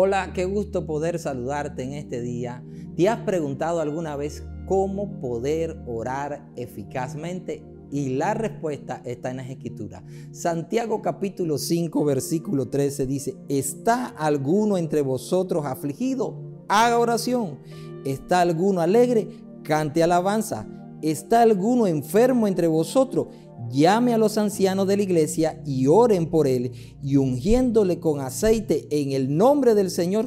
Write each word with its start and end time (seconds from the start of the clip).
Hola, 0.00 0.32
qué 0.32 0.44
gusto 0.44 0.86
poder 0.86 1.18
saludarte 1.18 1.82
en 1.82 1.92
este 1.92 2.20
día. 2.20 2.62
¿Te 2.96 3.08
has 3.08 3.18
preguntado 3.22 3.80
alguna 3.80 4.14
vez 4.14 4.44
cómo 4.68 5.18
poder 5.20 5.82
orar 5.88 6.48
eficazmente? 6.54 7.64
Y 7.90 8.10
la 8.10 8.32
respuesta 8.32 9.02
está 9.04 9.32
en 9.32 9.38
las 9.38 9.50
escrituras. 9.50 10.04
Santiago 10.30 11.02
capítulo 11.02 11.58
5 11.58 12.04
versículo 12.04 12.68
13 12.68 13.06
dice, 13.06 13.36
¿está 13.48 14.06
alguno 14.06 14.78
entre 14.78 15.02
vosotros 15.02 15.66
afligido? 15.66 16.62
Haga 16.68 16.96
oración. 17.00 17.58
¿Está 18.04 18.42
alguno 18.42 18.80
alegre? 18.80 19.26
Cante 19.64 20.04
alabanza. 20.04 20.68
¿Está 21.02 21.42
alguno 21.42 21.88
enfermo 21.88 22.46
entre 22.46 22.68
vosotros? 22.68 23.26
Llame 23.70 24.14
a 24.14 24.18
los 24.18 24.38
ancianos 24.38 24.86
de 24.86 24.96
la 24.96 25.02
iglesia 25.02 25.62
y 25.64 25.86
oren 25.86 26.30
por 26.30 26.46
él 26.46 26.72
y 27.02 27.16
ungiéndole 27.16 28.00
con 28.00 28.20
aceite 28.20 28.88
en 28.90 29.12
el 29.12 29.36
nombre 29.36 29.74
del 29.74 29.90
Señor. 29.90 30.26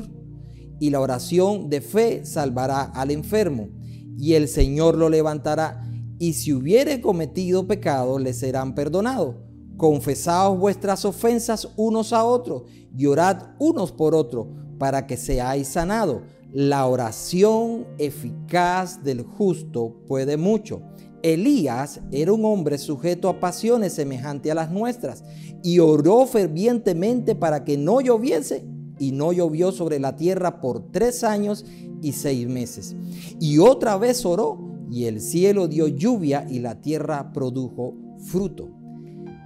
Y 0.79 0.89
la 0.89 0.99
oración 0.99 1.69
de 1.69 1.81
fe 1.81 2.25
salvará 2.25 2.81
al 2.81 3.11
enfermo 3.11 3.69
y 4.17 4.33
el 4.33 4.47
Señor 4.47 4.97
lo 4.97 5.09
levantará. 5.09 5.83
Y 6.19 6.33
si 6.33 6.53
hubiere 6.53 7.01
cometido 7.01 7.67
pecado, 7.67 8.19
le 8.19 8.33
serán 8.33 8.75
perdonados. 8.75 9.35
Confesaos 9.77 10.59
vuestras 10.59 11.05
ofensas 11.05 11.67
unos 11.75 12.13
a 12.13 12.23
otros 12.23 12.63
y 12.95 13.07
orad 13.07 13.55
unos 13.57 13.91
por 13.91 14.13
otros 14.13 14.47
para 14.77 15.07
que 15.07 15.17
seáis 15.17 15.67
sanados. 15.69 16.21
La 16.53 16.85
oración 16.85 17.87
eficaz 17.97 19.03
del 19.03 19.23
justo 19.23 19.95
puede 20.07 20.37
mucho. 20.37 20.81
Elías 21.23 22.01
era 22.11 22.33
un 22.33 22.45
hombre 22.45 22.77
sujeto 22.77 23.29
a 23.29 23.39
pasiones 23.39 23.93
semejantes 23.93 24.51
a 24.51 24.55
las 24.55 24.71
nuestras 24.71 25.23
y 25.63 25.79
oró 25.79 26.25
fervientemente 26.25 27.35
para 27.35 27.63
que 27.63 27.77
no 27.77 28.01
lloviese 28.01 28.65
y 28.99 29.11
no 29.11 29.33
llovió 29.33 29.71
sobre 29.71 29.99
la 29.99 30.15
tierra 30.15 30.61
por 30.61 30.91
tres 30.91 31.23
años 31.23 31.65
y 32.01 32.13
seis 32.13 32.47
meses. 32.47 32.95
Y 33.39 33.59
otra 33.59 33.97
vez 33.97 34.25
oró 34.25 34.59
y 34.91 35.05
el 35.05 35.21
cielo 35.21 35.67
dio 35.67 35.87
lluvia 35.87 36.45
y 36.49 36.59
la 36.59 36.81
tierra 36.81 37.31
produjo 37.33 37.95
fruto. 38.19 38.69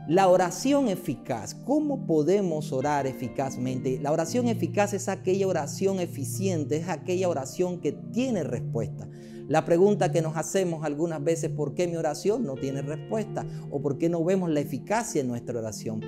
La 0.07 0.27
oración 0.27 0.87
eficaz, 0.87 1.55
¿cómo 1.55 2.05
podemos 2.05 2.71
orar 2.71 3.07
eficazmente? 3.07 3.99
La 3.99 4.11
oración 4.11 4.47
eficaz 4.47 4.93
es 4.93 5.09
aquella 5.09 5.47
oración 5.47 5.99
eficiente, 5.99 6.77
es 6.77 6.89
aquella 6.89 7.27
oración 7.27 7.79
que 7.79 7.91
tiene 7.91 8.43
respuesta. 8.43 9.07
La 9.47 9.63
pregunta 9.63 10.11
que 10.11 10.23
nos 10.23 10.37
hacemos 10.37 10.83
algunas 10.83 11.23
veces, 11.23 11.51
¿por 11.51 11.75
qué 11.75 11.87
mi 11.87 11.97
oración 11.97 12.45
no 12.45 12.55
tiene 12.55 12.81
respuesta? 12.81 13.45
¿O 13.69 13.79
por 13.79 13.99
qué 13.99 14.09
no 14.09 14.23
vemos 14.23 14.49
la 14.49 14.59
eficacia 14.59 15.21
en 15.21 15.27
nuestra 15.27 15.59
oración? 15.59 16.01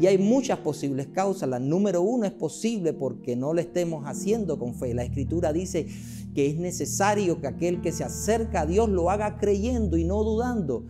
Y 0.00 0.06
hay 0.06 0.16
muchas 0.16 0.58
posibles 0.58 1.08
causas. 1.08 1.48
La 1.48 1.58
número 1.58 2.02
uno 2.02 2.24
es 2.24 2.32
posible 2.32 2.92
porque 2.92 3.34
no 3.34 3.52
lo 3.52 3.60
estemos 3.60 4.04
haciendo 4.06 4.60
con 4.60 4.74
fe. 4.74 4.94
La 4.94 5.02
escritura 5.02 5.52
dice 5.52 5.88
que 6.36 6.46
es 6.46 6.56
necesario 6.56 7.40
que 7.40 7.48
aquel 7.48 7.80
que 7.80 7.90
se 7.90 8.04
acerca 8.04 8.60
a 8.60 8.66
Dios 8.66 8.88
lo 8.88 9.10
haga 9.10 9.38
creyendo 9.38 9.96
y 9.96 10.04
no 10.04 10.22
dudando 10.22 10.84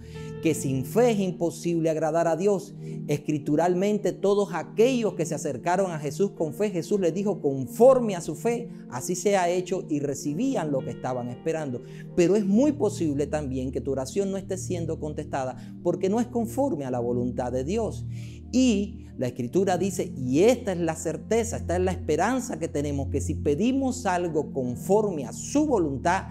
que 0.45 0.53
sin 0.53 0.85
fe 0.85 1.13
es 1.13 1.21
imposible 1.21 1.89
agradar 1.89 2.29
a 2.29 2.37
Dios. 2.37 2.75
Escrituralmente 3.09 4.13
todos 4.13 4.51
aquellos 4.53 5.15
que 5.15 5.25
se 5.25 5.35
acercaron 5.35 5.91
a 5.91 5.99
Jesús 5.99 6.33
con 6.33 6.53
fe, 6.53 6.69
Jesús 6.69 7.01
les 7.01 7.15
dijo 7.15 7.41
conforme 7.41 8.15
a 8.15 8.21
su 8.21 8.35
fe, 8.35 8.69
así 8.91 9.15
se 9.15 9.39
ha 9.39 9.49
hecho 9.49 9.87
y 9.89 10.01
recibían 10.01 10.71
lo 10.71 10.81
que 10.81 10.91
estaban 10.91 11.31
esperando. 11.31 11.81
Pero 12.17 12.37
es 12.37 12.45
muy 12.45 12.73
posible 12.73 13.27
también 13.27 13.73
que 13.73 13.81
tu 13.81 13.93
oración 13.93 14.31
no 14.31 14.37
esté 14.37 14.57
siendo 14.57 14.99
contestada 14.99 15.57
porque 15.83 16.09
no 16.09 16.21
es 16.21 16.27
conforme 16.27 16.85
a 16.85 16.91
la 16.91 17.01
voluntad 17.01 17.53
de 17.53 17.65
Dios. 17.65 18.07
Y 18.53 19.07
la 19.17 19.29
escritura 19.29 19.79
dice, 19.79 20.13
y 20.17 20.41
esta 20.41 20.73
es 20.73 20.79
la 20.79 20.97
certeza, 20.97 21.57
esta 21.57 21.77
es 21.77 21.83
la 21.83 21.93
esperanza 21.93 22.59
que 22.59 22.69
tenemos, 22.69 23.09
que 23.09 23.21
si 23.21 23.35
pedimos 23.35 24.07
algo 24.07 24.53
conforme 24.53 25.25
a 25.25 25.33
su 25.33 25.67
voluntad, 25.67 26.25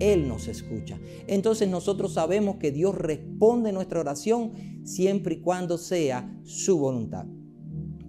él 0.00 0.28
nos 0.28 0.48
escucha. 0.48 0.98
Entonces 1.26 1.68
nosotros 1.68 2.14
sabemos 2.14 2.56
que 2.56 2.70
Dios 2.70 2.94
responde 2.94 3.72
nuestra 3.72 4.00
oración 4.00 4.52
siempre 4.84 5.36
y 5.36 5.40
cuando 5.40 5.78
sea 5.78 6.38
su 6.44 6.78
voluntad. 6.78 7.26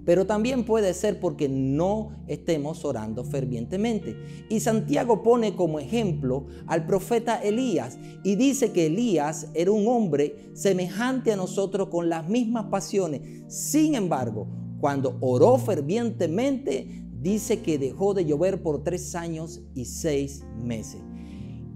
Pero 0.09 0.25
también 0.25 0.65
puede 0.65 0.95
ser 0.95 1.19
porque 1.19 1.47
no 1.47 2.23
estemos 2.25 2.83
orando 2.83 3.23
fervientemente. 3.23 4.17
Y 4.49 4.59
Santiago 4.59 5.21
pone 5.21 5.55
como 5.55 5.79
ejemplo 5.79 6.47
al 6.65 6.87
profeta 6.87 7.35
Elías 7.35 7.99
y 8.23 8.35
dice 8.35 8.71
que 8.71 8.87
Elías 8.87 9.51
era 9.53 9.69
un 9.69 9.87
hombre 9.87 10.49
semejante 10.53 11.31
a 11.31 11.35
nosotros 11.35 11.89
con 11.89 12.09
las 12.09 12.27
mismas 12.27 12.71
pasiones. 12.71 13.21
Sin 13.53 13.93
embargo, 13.93 14.47
cuando 14.79 15.15
oró 15.21 15.59
fervientemente, 15.59 17.05
dice 17.21 17.61
que 17.61 17.77
dejó 17.77 18.15
de 18.15 18.25
llover 18.25 18.63
por 18.63 18.83
tres 18.83 19.13
años 19.13 19.61
y 19.75 19.85
seis 19.85 20.43
meses. 20.59 21.01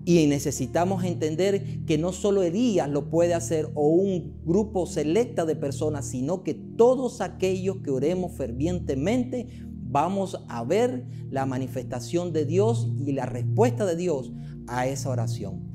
Y 0.06 0.28
necesitamos 0.28 1.06
entender 1.06 1.86
que 1.86 1.97
no 1.97 2.12
solo 2.12 2.44
Elías 2.44 2.90
lo 2.90 3.09
puede 3.09 3.34
hacer 3.34 3.69
o 3.74 3.88
un 3.88 4.41
grupo 4.46 4.86
selecta 4.86 5.46
de 5.46 5.56
personas, 5.56 6.06
sino 6.06 6.44
que 6.44 6.53
todos 6.53 7.22
aquellos 7.22 7.78
que 7.78 7.91
oremos 7.91 8.34
fervientemente 8.34 9.47
vamos 9.94 10.44
a 10.50 10.63
ver 10.63 11.06
la 11.30 11.46
manifestación 11.46 12.34
de 12.34 12.46
Dios 12.46 12.90
y 12.97 13.13
la 13.13 13.28
respuesta 13.28 13.86
de 13.86 13.96
Dios 13.96 14.34
a 14.68 14.88
esa 14.88 15.09
oración. 15.09 15.72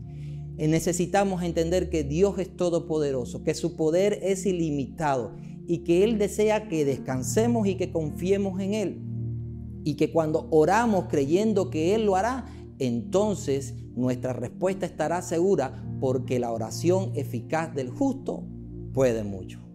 necesitamos 0.56 1.44
entender 1.44 1.88
que 1.88 2.02
Dios 2.02 2.38
es 2.38 2.54
todopoderoso, 2.56 3.44
que 3.44 3.54
su 3.54 3.76
poder 3.76 4.18
es 4.22 4.44
ilimitado 4.44 5.36
y 5.68 5.84
que 5.84 6.02
Él 6.02 6.18
desea 6.18 6.68
que 6.68 6.84
descansemos 6.84 7.68
y 7.68 7.76
que 7.76 7.92
confiemos 7.92 8.60
en 8.60 8.74
Él. 8.74 9.02
Y 9.84 9.94
que 9.94 10.10
cuando 10.10 10.48
oramos 10.50 11.04
creyendo 11.08 11.70
que 11.70 11.94
Él 11.94 12.06
lo 12.06 12.16
hará, 12.16 12.46
entonces 12.78 13.74
nuestra 13.94 14.32
respuesta 14.32 14.86
estará 14.86 15.22
segura 15.22 15.84
porque 16.00 16.38
la 16.38 16.52
oración 16.52 17.12
eficaz 17.14 17.74
del 17.74 17.90
justo 17.90 18.44
puede 18.92 19.24
mucho. 19.24 19.67